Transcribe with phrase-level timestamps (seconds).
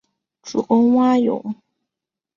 [0.41, 1.53] 主攻蛙泳。